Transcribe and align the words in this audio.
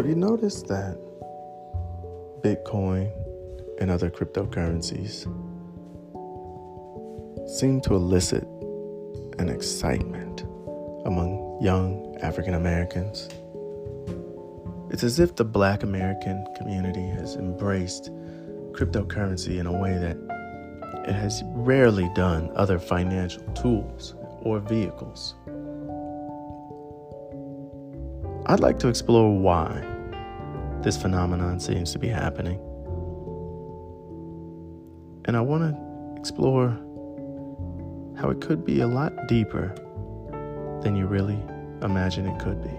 Have 0.00 0.08
you 0.08 0.14
noticed 0.14 0.66
that 0.68 0.96
Bitcoin 2.40 3.12
and 3.82 3.90
other 3.90 4.08
cryptocurrencies 4.08 5.26
seem 7.46 7.82
to 7.82 7.96
elicit 7.96 8.44
an 9.38 9.50
excitement 9.50 10.40
among 11.04 11.58
young 11.60 12.16
African 12.22 12.54
Americans? 12.54 13.28
It's 14.90 15.04
as 15.04 15.20
if 15.20 15.36
the 15.36 15.44
black 15.44 15.82
American 15.82 16.46
community 16.56 17.06
has 17.06 17.36
embraced 17.36 18.10
cryptocurrency 18.72 19.58
in 19.58 19.66
a 19.66 19.78
way 19.82 19.98
that 19.98 20.16
it 21.06 21.12
has 21.12 21.42
rarely 21.48 22.08
done 22.14 22.50
other 22.54 22.78
financial 22.78 23.42
tools 23.52 24.14
or 24.40 24.60
vehicles. 24.60 25.34
I'd 28.50 28.58
like 28.58 28.80
to 28.80 28.88
explore 28.88 29.32
why 29.38 29.80
this 30.82 31.00
phenomenon 31.00 31.60
seems 31.60 31.92
to 31.92 32.00
be 32.00 32.08
happening. 32.08 32.58
And 35.26 35.36
I 35.36 35.40
want 35.40 35.62
to 35.72 36.20
explore 36.20 36.70
how 38.20 38.28
it 38.28 38.40
could 38.40 38.64
be 38.64 38.80
a 38.80 38.88
lot 38.88 39.28
deeper 39.28 39.72
than 40.82 40.96
you 40.96 41.06
really 41.06 41.38
imagine 41.82 42.26
it 42.26 42.40
could 42.40 42.60
be. 42.60 42.70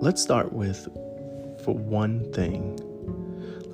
Let's 0.00 0.22
start 0.22 0.52
with, 0.52 0.84
for 1.64 1.74
one 1.74 2.32
thing, 2.32 2.78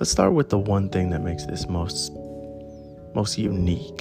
Let's 0.01 0.11
start 0.11 0.33
with 0.33 0.49
the 0.49 0.57
one 0.57 0.89
thing 0.89 1.11
that 1.11 1.21
makes 1.21 1.45
this 1.45 1.69
most 1.69 2.11
most 3.15 3.37
unique. 3.37 4.01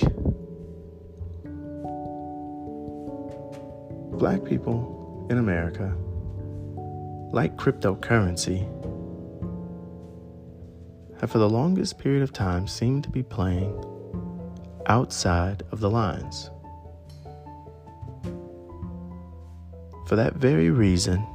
Black 4.17 4.45
people 4.45 5.27
in 5.29 5.37
America, 5.37 5.93
like 7.33 7.57
cryptocurrency, 7.57 8.61
have 11.19 11.31
for 11.31 11.39
the 11.39 11.49
longest 11.49 11.99
period 11.99 12.23
of 12.23 12.31
time 12.31 12.65
seemed 12.65 13.03
to 13.03 13.09
be 13.09 13.21
playing 13.21 13.83
outside 14.85 15.63
of 15.73 15.81
the 15.81 15.89
lines. 15.89 16.49
For 20.07 20.15
that 20.15 20.35
very 20.35 20.69
reason, 20.69 21.27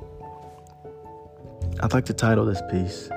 I'd 1.80 1.92
like 1.92 2.06
to 2.06 2.14
title 2.14 2.46
this 2.46 2.62
piece 2.70 3.10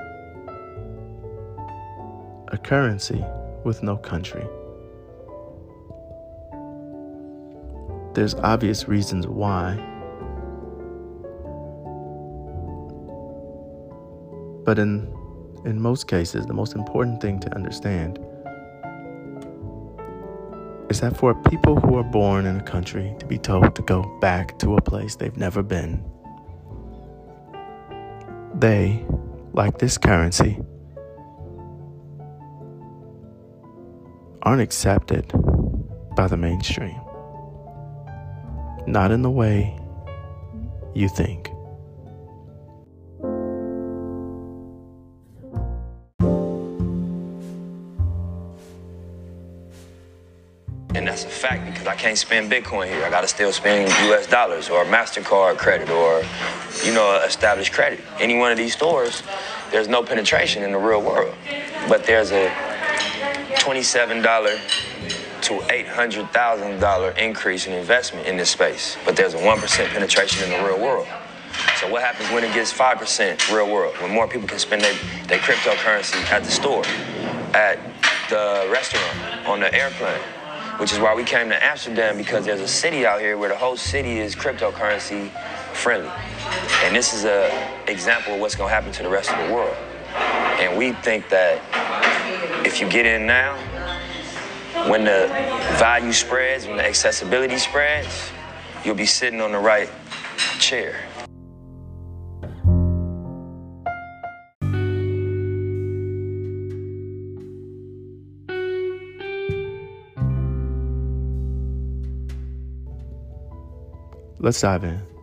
currency 2.58 3.24
with 3.64 3.82
no 3.82 3.96
country. 3.96 4.46
There's 8.14 8.34
obvious 8.36 8.88
reasons 8.88 9.26
why. 9.26 9.76
But 14.64 14.78
in, 14.78 15.12
in 15.64 15.80
most 15.80 16.08
cases, 16.08 16.46
the 16.46 16.52
most 16.52 16.74
important 16.74 17.20
thing 17.20 17.40
to 17.40 17.54
understand 17.54 18.18
is 20.90 21.00
that 21.00 21.16
for 21.16 21.34
people 21.44 21.78
who 21.80 21.96
are 21.96 22.04
born 22.04 22.46
in 22.46 22.56
a 22.56 22.62
country 22.62 23.14
to 23.18 23.26
be 23.26 23.38
told 23.38 23.76
to 23.76 23.82
go 23.82 24.02
back 24.20 24.58
to 24.58 24.76
a 24.76 24.80
place 24.80 25.16
they've 25.16 25.36
never 25.36 25.62
been, 25.62 26.02
they, 28.54 29.04
like 29.52 29.78
this 29.78 29.96
currency, 29.96 30.58
aren't 34.48 34.62
accepted 34.62 35.30
by 36.16 36.26
the 36.26 36.36
mainstream. 36.38 36.98
Not 38.86 39.10
in 39.10 39.20
the 39.20 39.30
way 39.30 39.78
you 40.94 41.06
think. 41.06 41.50
And 50.94 51.06
that's 51.06 51.24
a 51.24 51.28
fact 51.28 51.66
because 51.66 51.86
I 51.86 51.94
can't 51.94 52.16
spend 52.16 52.50
Bitcoin 52.50 52.88
here. 52.88 53.04
I 53.04 53.10
gotta 53.10 53.28
still 53.28 53.52
spend 53.52 53.90
US 54.10 54.26
dollars 54.26 54.70
or 54.70 54.86
MasterCard 54.86 55.58
credit 55.58 55.90
or, 55.90 56.22
you 56.86 56.94
know, 56.94 57.22
established 57.26 57.74
credit. 57.74 58.00
Any 58.18 58.38
one 58.38 58.50
of 58.50 58.56
these 58.56 58.72
stores, 58.72 59.22
there's 59.70 59.88
no 59.88 60.02
penetration 60.02 60.62
in 60.62 60.72
the 60.72 60.78
real 60.78 61.02
world. 61.02 61.34
But 61.86 62.04
there's 62.04 62.32
a 62.32 62.67
$27 63.68 64.22
to 65.42 65.52
$800,000 65.52 67.18
increase 67.18 67.66
in 67.66 67.74
investment 67.74 68.26
in 68.26 68.38
this 68.38 68.48
space, 68.48 68.96
but 69.04 69.14
there's 69.14 69.34
a 69.34 69.36
1% 69.36 69.88
penetration 69.88 70.50
in 70.50 70.58
the 70.58 70.66
real 70.66 70.80
world. 70.80 71.06
So 71.76 71.90
what 71.90 72.00
happens 72.00 72.30
when 72.30 72.44
it 72.44 72.54
gets 72.54 72.72
5% 72.72 73.54
real 73.54 73.70
world? 73.70 73.94
When 73.96 74.10
more 74.10 74.26
people 74.26 74.48
can 74.48 74.58
spend 74.58 74.80
their, 74.80 74.94
their 75.26 75.38
cryptocurrency 75.40 76.16
at 76.30 76.44
the 76.44 76.50
store, 76.50 76.82
at 77.54 77.78
the 78.30 78.66
restaurant, 78.72 79.46
on 79.46 79.60
the 79.60 79.72
airplane, 79.74 80.20
which 80.78 80.92
is 80.94 80.98
why 80.98 81.14
we 81.14 81.22
came 81.22 81.50
to 81.50 81.62
Amsterdam 81.62 82.16
because 82.16 82.46
there's 82.46 82.62
a 82.62 82.68
city 82.68 83.04
out 83.04 83.20
here 83.20 83.36
where 83.36 83.50
the 83.50 83.56
whole 83.56 83.76
city 83.76 84.18
is 84.18 84.34
cryptocurrency 84.34 85.30
friendly. 85.74 86.10
And 86.84 86.96
this 86.96 87.12
is 87.12 87.26
an 87.26 87.50
example 87.86 88.32
of 88.32 88.40
what's 88.40 88.54
gonna 88.54 88.70
happen 88.70 88.92
to 88.92 89.02
the 89.02 89.10
rest 89.10 89.30
of 89.30 89.46
the 89.46 89.54
world. 89.54 89.76
And 90.58 90.78
we 90.78 90.92
think 90.92 91.28
that 91.28 91.60
if 92.68 92.82
you 92.82 92.88
get 92.90 93.06
in 93.06 93.26
now, 93.26 93.56
when 94.90 95.02
the 95.02 95.26
value 95.78 96.12
spreads, 96.12 96.66
when 96.66 96.76
the 96.76 96.84
accessibility 96.84 97.56
spreads, 97.56 98.30
you'll 98.84 98.94
be 98.94 99.06
sitting 99.06 99.40
on 99.40 99.52
the 99.52 99.58
right 99.58 99.88
chair. 100.60 101.00
Let's 114.40 114.60
dive 114.60 114.84
in. 114.84 115.17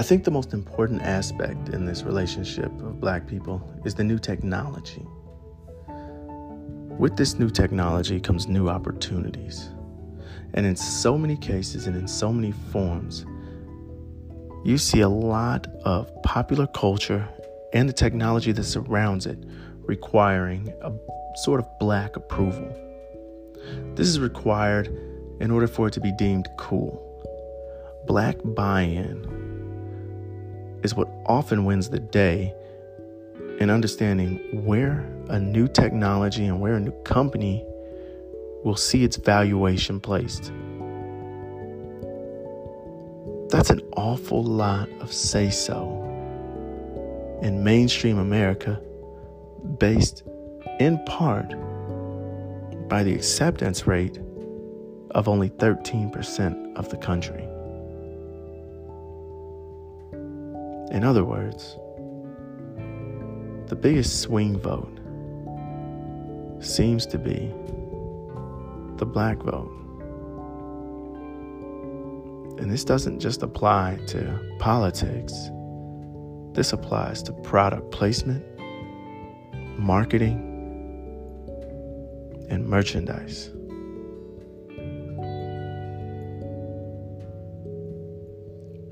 I 0.00 0.02
think 0.02 0.24
the 0.24 0.30
most 0.30 0.54
important 0.54 1.02
aspect 1.02 1.68
in 1.68 1.84
this 1.84 2.04
relationship 2.04 2.72
of 2.80 3.02
black 3.02 3.26
people 3.26 3.60
is 3.84 3.94
the 3.94 4.02
new 4.02 4.18
technology. 4.18 5.06
With 6.98 7.18
this 7.18 7.38
new 7.38 7.50
technology 7.50 8.18
comes 8.18 8.48
new 8.48 8.70
opportunities. 8.70 9.68
And 10.54 10.64
in 10.64 10.74
so 10.74 11.18
many 11.18 11.36
cases 11.36 11.86
and 11.86 11.94
in 11.94 12.08
so 12.08 12.32
many 12.32 12.52
forms, 12.72 13.26
you 14.64 14.78
see 14.78 15.00
a 15.00 15.08
lot 15.10 15.66
of 15.84 16.10
popular 16.22 16.66
culture 16.68 17.28
and 17.74 17.86
the 17.86 17.92
technology 17.92 18.52
that 18.52 18.64
surrounds 18.64 19.26
it 19.26 19.44
requiring 19.82 20.72
a 20.80 20.92
sort 21.42 21.60
of 21.60 21.66
black 21.78 22.16
approval. 22.16 22.74
This 23.96 24.08
is 24.08 24.18
required 24.18 24.86
in 25.42 25.50
order 25.50 25.66
for 25.66 25.88
it 25.88 25.92
to 25.92 26.00
be 26.00 26.12
deemed 26.12 26.48
cool. 26.56 27.06
Black 28.06 28.36
buy 28.42 28.80
in 28.80 29.49
is 30.82 30.94
what 30.94 31.08
often 31.26 31.64
wins 31.64 31.90
the 31.90 32.00
day 32.00 32.54
in 33.58 33.70
understanding 33.70 34.64
where 34.64 35.06
a 35.28 35.38
new 35.38 35.68
technology 35.68 36.46
and 36.46 36.60
where 36.60 36.74
a 36.74 36.80
new 36.80 36.92
company 37.02 37.64
will 38.64 38.76
see 38.76 39.04
its 39.04 39.16
valuation 39.16 40.00
placed. 40.00 40.52
That's 43.50 43.70
an 43.70 43.80
awful 43.96 44.42
lot 44.42 44.88
of 45.00 45.12
say 45.12 45.50
so 45.50 46.06
in 47.42 47.64
mainstream 47.64 48.18
America 48.18 48.80
based 49.78 50.22
in 50.78 51.02
part 51.04 51.54
by 52.88 53.02
the 53.02 53.14
acceptance 53.14 53.86
rate 53.86 54.18
of 55.12 55.28
only 55.28 55.50
13% 55.50 56.76
of 56.76 56.88
the 56.88 56.96
country. 56.96 57.46
In 60.90 61.04
other 61.04 61.24
words, 61.24 61.76
the 63.68 63.76
biggest 63.76 64.20
swing 64.20 64.58
vote 64.58 64.98
seems 66.58 67.06
to 67.06 67.18
be 67.18 67.54
the 68.96 69.06
black 69.06 69.38
vote. 69.38 69.70
And 72.58 72.68
this 72.70 72.84
doesn't 72.84 73.20
just 73.20 73.42
apply 73.44 74.00
to 74.08 74.56
politics, 74.58 75.32
this 76.52 76.72
applies 76.72 77.22
to 77.22 77.32
product 77.32 77.92
placement, 77.92 78.44
marketing, 79.78 80.48
and 82.50 82.66
merchandise. 82.66 83.50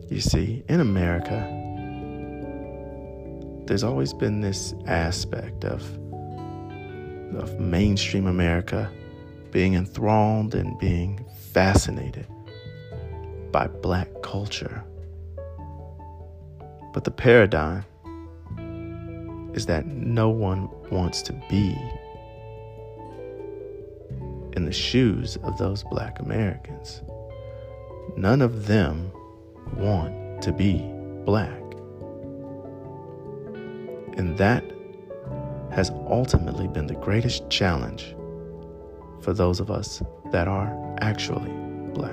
You 0.08 0.20
see, 0.20 0.62
in 0.68 0.80
America, 0.80 1.57
there's 3.68 3.84
always 3.84 4.14
been 4.14 4.40
this 4.40 4.74
aspect 4.86 5.64
of 5.66 5.82
of 7.36 7.60
mainstream 7.60 8.26
America 8.26 8.90
being 9.50 9.74
enthralled 9.74 10.54
and 10.54 10.78
being 10.78 11.22
fascinated 11.52 12.26
by 13.52 13.66
black 13.66 14.08
culture. 14.22 14.82
But 16.94 17.04
the 17.04 17.10
paradigm 17.10 17.84
is 19.54 19.66
that 19.66 19.86
no 19.86 20.30
one 20.30 20.70
wants 20.90 21.20
to 21.22 21.34
be 21.50 21.76
in 24.56 24.64
the 24.64 24.72
shoes 24.72 25.36
of 25.42 25.58
those 25.58 25.84
black 25.84 26.20
Americans. 26.20 27.02
None 28.16 28.40
of 28.40 28.66
them 28.66 29.12
want 29.76 30.40
to 30.42 30.52
be 30.52 30.78
black. 31.26 31.67
And 34.18 34.36
that 34.36 34.64
has 35.70 35.90
ultimately 36.08 36.66
been 36.66 36.88
the 36.88 36.96
greatest 36.96 37.48
challenge 37.50 38.16
for 39.20 39.32
those 39.32 39.60
of 39.60 39.70
us 39.70 40.02
that 40.32 40.48
are 40.48 40.96
actually 41.00 41.52
black. 41.94 42.10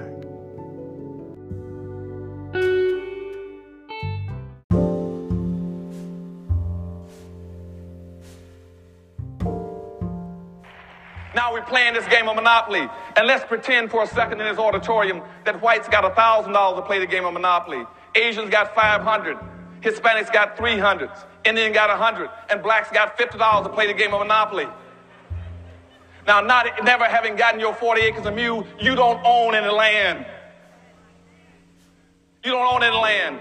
Now 11.34 11.52
we're 11.52 11.64
playing 11.64 11.96
this 11.96 12.06
game 12.06 12.30
of 12.30 12.36
Monopoly. 12.36 12.88
And 13.18 13.26
let's 13.26 13.44
pretend 13.46 13.90
for 13.90 14.04
a 14.04 14.08
second 14.08 14.42
in 14.42 14.48
this 14.48 14.60
auditorium 14.60 15.24
that 15.44 15.60
whites 15.60 15.90
got 15.90 16.04
$1,000 16.16 16.76
to 16.76 16.82
play 16.84 17.00
the 17.00 17.08
game 17.08 17.26
of 17.26 17.34
Monopoly. 17.34 17.84
Asians 18.14 18.52
got 18.52 18.76
500. 18.76 19.55
Hispanics 19.86 20.34
got 20.34 20.58
300. 20.58 21.12
Indian 21.46 21.72
got 21.72 21.90
100. 21.90 22.30
And 22.50 22.64
blacks 22.64 22.90
got 22.92 23.18
$50 23.18 23.64
to 23.64 23.70
play 23.70 23.86
the 23.88 23.94
game 23.94 24.14
of 24.14 24.20
Monopoly. 24.20 24.68
Now, 26.26 26.42
not 26.42 26.84
never 26.84 27.06
having 27.06 27.36
gotten 27.36 27.60
your 27.60 27.76
40 27.76 28.02
acres 28.02 28.26
of 28.26 28.34
mule, 28.34 28.66
you 28.80 28.96
don't 28.96 29.22
own 29.24 29.54
any 29.54 29.70
land. 29.70 30.26
You 32.44 32.52
don't 32.52 32.74
own 32.74 32.84
any 32.84 32.96
land. 32.96 33.40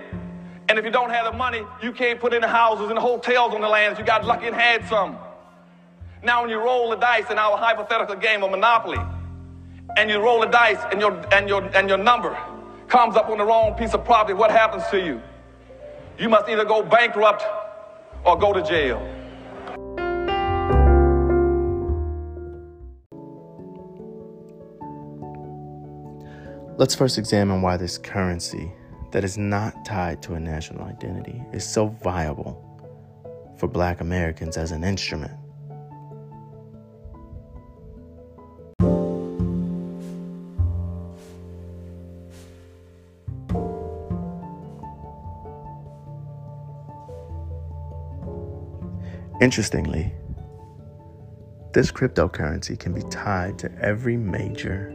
And 0.68 0.78
if 0.78 0.84
you 0.84 0.90
don't 0.90 1.10
have 1.10 1.30
the 1.30 1.36
money, 1.36 1.62
you 1.82 1.92
can't 1.92 2.20
put 2.20 2.34
any 2.34 2.46
houses 2.46 2.90
and 2.90 2.98
hotels 2.98 3.54
on 3.54 3.62
the 3.62 3.68
land 3.68 3.94
if 3.94 3.98
you 3.98 4.04
got 4.04 4.24
lucky 4.24 4.46
and 4.46 4.54
had 4.54 4.86
some. 4.86 5.16
Now, 6.22 6.42
when 6.42 6.50
you 6.50 6.58
roll 6.58 6.90
the 6.90 6.96
dice 6.96 7.30
in 7.30 7.38
our 7.38 7.56
hypothetical 7.56 8.16
game 8.16 8.42
of 8.42 8.50
Monopoly, 8.50 8.98
and 9.96 10.10
you 10.10 10.18
roll 10.18 10.40
the 10.40 10.46
dice 10.46 10.78
and 10.90 11.00
your, 11.00 11.12
and 11.32 11.48
your, 11.48 11.62
and 11.76 11.88
your 11.88 11.98
number 11.98 12.38
comes 12.88 13.16
up 13.16 13.28
on 13.28 13.38
the 13.38 13.44
wrong 13.44 13.74
piece 13.74 13.94
of 13.94 14.04
property, 14.04 14.34
what 14.34 14.50
happens 14.50 14.84
to 14.90 14.98
you? 14.98 15.22
You 16.16 16.28
must 16.28 16.48
either 16.48 16.64
go 16.64 16.82
bankrupt 16.82 17.42
or 18.24 18.38
go 18.38 18.52
to 18.52 18.62
jail. 18.62 19.00
Let's 26.76 26.94
first 26.94 27.18
examine 27.18 27.62
why 27.62 27.76
this 27.76 27.98
currency 27.98 28.72
that 29.10 29.24
is 29.24 29.36
not 29.36 29.84
tied 29.84 30.22
to 30.22 30.34
a 30.34 30.40
national 30.40 30.84
identity 30.84 31.42
is 31.52 31.64
so 31.64 31.88
viable 31.88 32.60
for 33.56 33.66
black 33.66 34.00
Americans 34.00 34.56
as 34.56 34.70
an 34.70 34.84
instrument. 34.84 35.32
Interestingly, 49.44 50.10
this 51.74 51.92
cryptocurrency 51.92 52.78
can 52.78 52.94
be 52.94 53.02
tied 53.10 53.58
to 53.58 53.70
every 53.78 54.16
major 54.16 54.90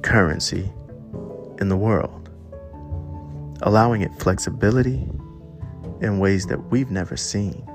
currency 0.00 0.72
in 1.60 1.68
the 1.68 1.76
world, 1.76 2.30
allowing 3.60 4.00
it 4.00 4.14
flexibility 4.14 5.06
in 6.00 6.20
ways 6.20 6.46
that 6.46 6.70
we've 6.70 6.90
never 6.90 7.18
seen. 7.18 7.68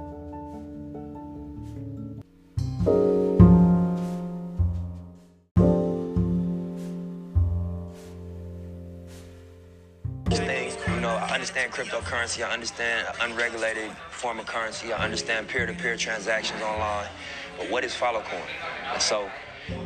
Cryptocurrency. 12.12 12.46
I 12.46 12.52
understand 12.52 13.08
unregulated 13.22 13.90
form 14.10 14.40
of 14.40 14.46
currency. 14.46 14.92
I 14.92 15.02
understand 15.02 15.48
peer-to-peer 15.48 15.96
transactions 15.96 16.62
online. 16.62 17.08
But 17.58 17.70
what 17.70 17.86
is 17.86 17.94
FollowCoin? 17.94 18.42
And 18.92 19.02
so 19.02 19.30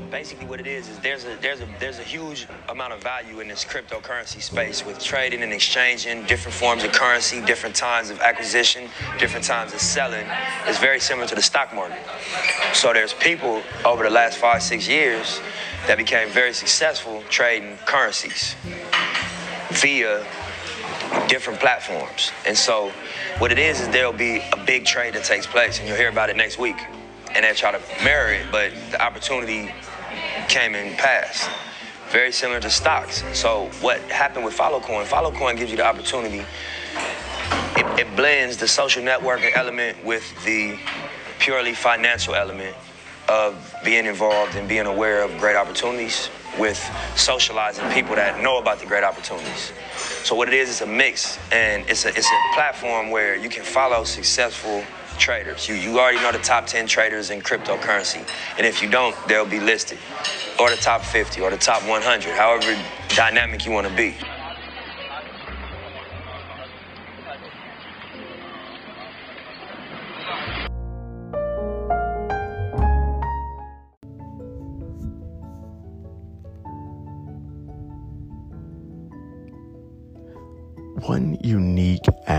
basically 0.09 0.45
what 0.47 0.59
it 0.59 0.65
is 0.65 0.89
is 0.89 0.97
there's 0.99 1.25
a 1.25 1.37
there's 1.41 1.61
a 1.61 1.67
there's 1.79 1.99
a 1.99 2.03
huge 2.03 2.47
amount 2.69 2.93
of 2.93 3.03
value 3.03 3.41
in 3.41 3.47
this 3.47 3.63
cryptocurrency 3.63 4.41
space 4.41 4.83
with 4.83 4.97
trading 4.99 5.43
and 5.43 5.53
exchanging 5.53 6.25
different 6.25 6.55
forms 6.55 6.83
of 6.83 6.91
currency, 6.93 7.41
different 7.41 7.75
times 7.75 8.09
of 8.09 8.19
acquisition, 8.21 8.89
different 9.19 9.45
times 9.45 9.73
of 9.73 9.79
selling. 9.79 10.25
It's 10.65 10.79
very 10.79 10.99
similar 10.99 11.27
to 11.27 11.35
the 11.35 11.43
stock 11.43 11.75
market. 11.75 12.01
So 12.73 12.91
there's 12.91 13.13
people 13.13 13.61
over 13.83 14.03
the 14.03 14.09
last 14.09 14.39
five, 14.39 14.63
six 14.63 14.87
years 14.87 15.39
that 15.85 15.97
became 15.97 16.29
very 16.29 16.53
successful 16.53 17.23
trading 17.29 17.77
currencies 17.85 18.55
via 19.69 20.25
different 21.27 21.59
platforms. 21.59 22.31
And 22.45 22.57
so 22.57 22.91
what 23.39 23.51
it 23.51 23.59
is 23.59 23.81
is 23.81 23.89
there'll 23.89 24.13
be 24.13 24.37
a 24.53 24.63
big 24.65 24.85
trade 24.85 25.13
that 25.15 25.23
takes 25.23 25.47
place 25.47 25.79
and 25.79 25.87
you'll 25.87 25.97
hear 25.97 26.09
about 26.09 26.29
it 26.29 26.35
next 26.35 26.57
week. 26.57 26.77
And 27.33 27.43
they 27.43 27.53
try 27.53 27.71
to 27.71 27.81
mirror 28.03 28.31
it, 28.31 28.45
but 28.51 28.71
the 28.91 29.03
opportunity 29.03 29.73
came 30.47 30.75
and 30.75 30.97
passed. 30.97 31.49
Very 32.09 32.31
similar 32.31 32.59
to 32.61 32.69
stocks. 32.69 33.23
So 33.33 33.69
what 33.81 33.99
happened 34.03 34.45
with 34.45 34.55
FollowCoin, 34.55 35.05
FollowCoin 35.05 35.57
gives 35.57 35.71
you 35.71 35.77
the 35.77 35.85
opportunity. 35.85 36.45
It, 37.75 37.99
it 38.07 38.15
blends 38.15 38.57
the 38.57 38.67
social 38.67 39.03
networking 39.03 39.55
element 39.55 40.03
with 40.05 40.23
the 40.45 40.79
purely 41.39 41.73
financial 41.73 42.35
element 42.35 42.75
of 43.27 43.75
being 43.83 44.05
involved 44.05 44.55
and 44.55 44.69
being 44.69 44.85
aware 44.85 45.23
of 45.23 45.37
great 45.39 45.55
opportunities 45.55 46.29
with 46.59 46.79
socializing 47.15 47.89
people 47.91 48.15
that 48.15 48.41
know 48.41 48.59
about 48.59 48.79
the 48.79 48.85
great 48.85 49.03
opportunities. 49.03 49.71
So 50.23 50.35
what 50.35 50.47
it 50.47 50.53
is, 50.53 50.69
it's 50.69 50.81
a 50.81 50.85
mix, 50.85 51.37
and 51.51 51.87
it's 51.89 52.05
a 52.05 52.09
it's 52.09 52.29
a 52.29 52.55
platform 52.55 53.09
where 53.09 53.35
you 53.35 53.49
can 53.49 53.63
follow 53.63 54.03
successful 54.03 54.83
traders. 55.17 55.67
You 55.67 55.75
you 55.75 55.99
already 55.99 56.19
know 56.19 56.31
the 56.31 56.39
top 56.39 56.65
10 56.67 56.87
traders 56.87 57.29
in 57.29 57.41
cryptocurrency, 57.41 58.27
and 58.57 58.65
if 58.65 58.81
you 58.81 58.89
don't, 58.89 59.15
they'll 59.27 59.45
be 59.45 59.59
listed, 59.59 59.99
or 60.59 60.69
the 60.69 60.77
top 60.77 61.03
50, 61.03 61.41
or 61.41 61.49
the 61.49 61.57
top 61.57 61.81
100, 61.87 62.33
however 62.35 62.77
dynamic 63.09 63.65
you 63.65 63.71
want 63.71 63.87
to 63.87 63.95
be. 63.95 64.15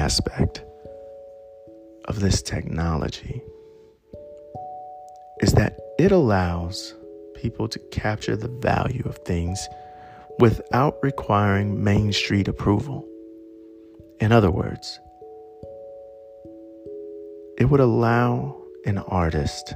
Aspect 0.07 0.63
of 2.05 2.21
this 2.21 2.41
technology 2.41 3.43
is 5.41 5.53
that 5.55 5.77
it 5.99 6.13
allows 6.13 6.95
people 7.35 7.67
to 7.67 7.81
capture 7.91 8.37
the 8.37 8.53
value 8.71 9.03
of 9.05 9.19
things 9.25 9.59
without 10.39 10.95
requiring 11.03 11.83
Main 11.83 12.13
Street 12.13 12.47
approval. 12.47 13.05
In 14.21 14.31
other 14.31 14.49
words, 14.49 15.01
it 17.59 17.65
would 17.65 17.81
allow 17.81 18.57
an 18.85 18.99
artist, 18.99 19.75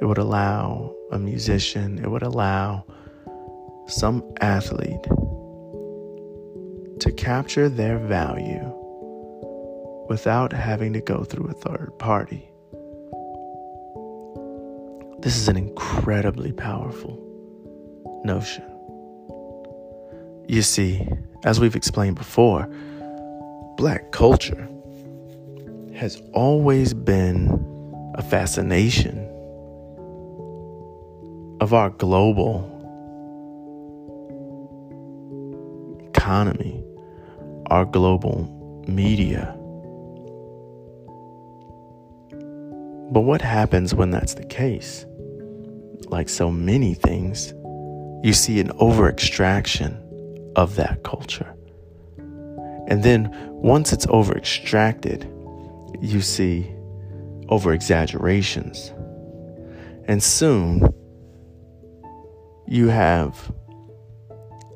it 0.00 0.04
would 0.04 0.18
allow 0.18 0.92
a 1.12 1.18
musician, 1.20 2.00
it 2.00 2.10
would 2.10 2.24
allow 2.24 2.84
some 3.86 4.24
athlete 4.40 5.04
to 6.98 7.12
capture 7.16 7.68
their 7.68 7.98
value 7.98 8.72
without 10.08 10.52
having 10.52 10.92
to 10.92 11.00
go 11.00 11.24
through 11.24 11.48
a 11.48 11.52
third 11.52 11.92
party. 11.98 12.48
This 15.20 15.36
is 15.36 15.48
an 15.48 15.56
incredibly 15.56 16.52
powerful 16.52 17.22
notion. 18.24 18.64
You 20.48 20.62
see, 20.62 21.06
as 21.44 21.58
we've 21.58 21.74
explained 21.74 22.16
before, 22.16 22.68
black 23.76 24.12
culture 24.12 24.68
has 25.94 26.22
always 26.32 26.94
been 26.94 27.48
a 28.14 28.22
fascination 28.22 29.18
of 31.60 31.72
our 31.72 31.90
global 31.90 32.72
economy 36.14 36.86
our 37.70 37.84
global 37.84 38.84
media, 38.86 39.55
But 43.16 43.22
what 43.22 43.40
happens 43.40 43.94
when 43.94 44.10
that's 44.10 44.34
the 44.34 44.44
case? 44.44 45.06
Like 46.08 46.28
so 46.28 46.50
many 46.50 46.92
things, 46.92 47.54
you 48.22 48.34
see 48.34 48.60
an 48.60 48.70
over 48.72 49.08
extraction 49.08 50.52
of 50.54 50.76
that 50.76 51.02
culture. 51.02 51.50
And 52.88 53.02
then 53.02 53.30
once 53.48 53.94
it's 53.94 54.06
over 54.10 54.36
extracted, 54.36 55.26
you 55.98 56.20
see 56.20 56.70
over 57.48 57.72
exaggerations. 57.72 58.92
And 60.04 60.22
soon 60.22 60.86
you 62.66 62.88
have 62.88 63.50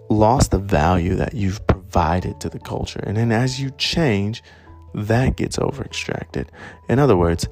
lost 0.09 0.51
the 0.51 0.59
value 0.59 1.15
that 1.17 1.35
you've 1.35 1.67
provided 1.67 2.41
to 2.41 2.49
the 2.49 2.59
culture. 2.59 3.01
And 3.01 3.19
then 3.19 3.33
as 3.33 3.61
you 3.61 3.71
change, 3.73 4.43
that 4.95 5.37
gets 5.37 5.59
over 5.59 5.85
extracted. 5.85 6.51
In 6.89 6.99
other 6.99 7.19
words, 7.19 7.47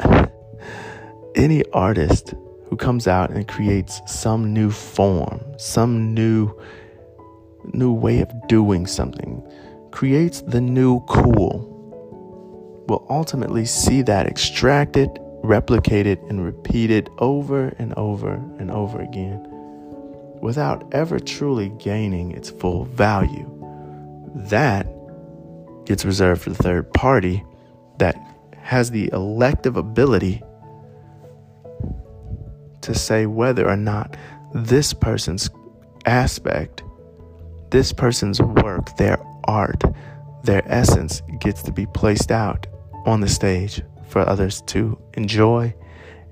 any 1.34 1.64
artist 1.72 2.34
who 2.68 2.76
comes 2.76 3.06
out 3.06 3.30
and 3.30 3.46
creates 3.46 4.00
some 4.06 4.52
new 4.52 4.70
form, 4.70 5.40
some 5.58 6.14
new 6.14 6.58
new 7.74 7.92
way 7.92 8.20
of 8.20 8.30
doing 8.48 8.86
something, 8.86 9.40
creates 9.92 10.40
the 10.42 10.60
new 10.60 11.00
cool, 11.00 11.68
will 12.88 13.06
ultimately 13.08 13.64
see 13.64 14.02
that 14.02 14.26
extracted, 14.26 15.08
replicated, 15.44 16.18
and 16.28 16.44
repeated 16.44 17.08
over 17.18 17.68
and 17.78 17.94
over 17.94 18.34
and 18.58 18.70
over 18.70 19.00
again 19.00 19.46
without 20.40 20.92
ever 20.92 21.20
truly 21.20 21.68
gaining 21.78 22.32
its 22.32 22.50
full 22.50 22.84
value. 22.86 23.48
That 24.34 24.86
gets 25.84 26.04
reserved 26.04 26.42
for 26.42 26.50
the 26.50 26.62
third 26.62 26.92
party 26.92 27.44
that 27.98 28.16
has 28.62 28.90
the 28.90 29.10
elective 29.12 29.76
ability 29.76 30.42
to 32.80 32.94
say 32.94 33.26
whether 33.26 33.68
or 33.68 33.76
not 33.76 34.16
this 34.54 34.92
person's 34.92 35.50
aspect, 36.06 36.82
this 37.70 37.92
person's 37.92 38.40
work, 38.40 38.96
their 38.96 39.18
art, 39.44 39.82
their 40.44 40.62
essence 40.66 41.22
gets 41.40 41.62
to 41.62 41.72
be 41.72 41.86
placed 41.86 42.30
out 42.30 42.66
on 43.06 43.20
the 43.20 43.28
stage 43.28 43.82
for 44.08 44.28
others 44.28 44.62
to 44.62 44.98
enjoy 45.14 45.74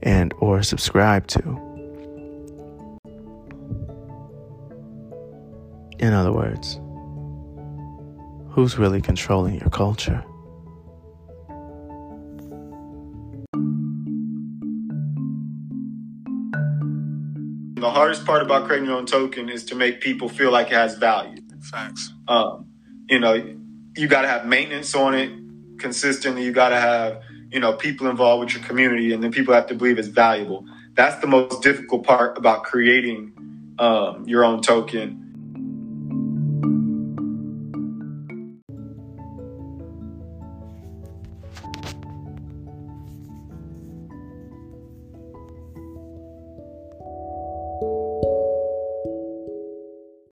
and 0.03 0.33
or 0.39 0.63
subscribe 0.63 1.27
to. 1.29 1.41
In 5.99 6.13
other 6.13 6.33
words, 6.33 6.81
who's 8.51 8.79
really 8.79 9.03
controlling 9.03 9.61
your 9.61 9.71
culture? 9.71 10.25
The 17.91 17.97
hardest 17.97 18.25
part 18.25 18.41
about 18.41 18.69
creating 18.69 18.87
your 18.87 18.99
own 18.99 19.05
token 19.05 19.49
is 19.49 19.65
to 19.65 19.75
make 19.75 20.01
people 20.01 20.29
feel 20.29 20.53
like 20.53 20.69
it 20.69 20.75
has 20.75 20.97
value. 20.97 21.39
Facts. 21.61 22.13
Um, 22.29 22.69
you 23.09 23.19
know, 23.19 23.33
you 23.97 24.07
got 24.07 24.23
to 24.23 24.29
have 24.29 24.47
maintenance 24.47 24.95
on 24.95 25.13
it 25.15 25.33
consistently. 25.77 26.45
You 26.45 26.53
got 26.53 26.69
to 26.69 26.77
have, 26.77 27.21
you 27.51 27.59
know, 27.59 27.73
people 27.73 28.07
involved 28.07 28.45
with 28.45 28.55
your 28.55 28.63
community, 28.63 29.13
and 29.13 29.21
then 29.21 29.33
people 29.33 29.53
have 29.55 29.67
to 29.67 29.75
believe 29.75 29.99
it's 29.99 30.07
valuable. 30.07 30.65
That's 30.95 31.21
the 31.21 31.27
most 31.27 31.65
difficult 31.65 32.07
part 32.07 32.39
about 32.39 32.63
creating 32.63 33.33
um, 33.81 34.25
your 34.25 34.45
own 34.45 34.63
token 34.63 35.30